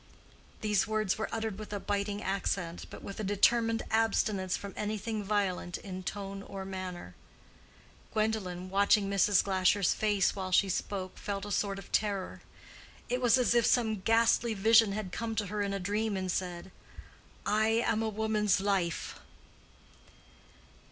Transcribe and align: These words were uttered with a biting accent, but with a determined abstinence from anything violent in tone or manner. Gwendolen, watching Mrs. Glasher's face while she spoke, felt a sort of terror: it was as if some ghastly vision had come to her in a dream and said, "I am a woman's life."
These 0.61 0.87
words 0.87 1.19
were 1.19 1.29
uttered 1.31 1.59
with 1.59 1.71
a 1.71 1.79
biting 1.79 2.23
accent, 2.23 2.85
but 2.89 3.03
with 3.03 3.19
a 3.19 3.23
determined 3.23 3.83
abstinence 3.91 4.57
from 4.57 4.73
anything 4.75 5.23
violent 5.23 5.77
in 5.77 6.01
tone 6.01 6.41
or 6.41 6.65
manner. 6.65 7.13
Gwendolen, 8.11 8.71
watching 8.71 9.07
Mrs. 9.11 9.43
Glasher's 9.43 9.93
face 9.93 10.35
while 10.35 10.51
she 10.51 10.69
spoke, 10.69 11.19
felt 11.19 11.45
a 11.45 11.51
sort 11.51 11.77
of 11.77 11.91
terror: 11.91 12.41
it 13.09 13.21
was 13.21 13.37
as 13.37 13.53
if 13.53 13.67
some 13.67 13.99
ghastly 13.99 14.55
vision 14.55 14.93
had 14.93 15.11
come 15.11 15.35
to 15.35 15.45
her 15.45 15.61
in 15.61 15.71
a 15.71 15.79
dream 15.79 16.17
and 16.17 16.31
said, 16.31 16.71
"I 17.45 17.67
am 17.67 18.01
a 18.01 18.09
woman's 18.09 18.59
life." 18.59 19.19